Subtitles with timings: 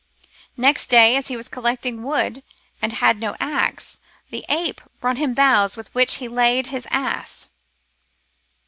[0.57, 2.41] Next day, as he was collecting wood
[2.81, 3.99] and had no axe,
[4.31, 7.49] the ape brought him boughs with which to lade his ass.